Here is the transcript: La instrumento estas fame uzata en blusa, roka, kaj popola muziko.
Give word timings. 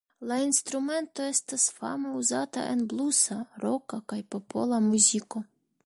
La 0.29 0.35
instrumento 0.43 1.25
estas 1.33 1.65
fame 1.75 2.15
uzata 2.21 2.65
en 2.73 2.83
blusa, 2.95 3.39
roka, 3.67 4.01
kaj 4.15 4.23
popola 4.37 4.83
muziko. 4.91 5.49